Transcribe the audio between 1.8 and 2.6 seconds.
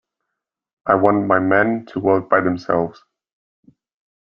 to work by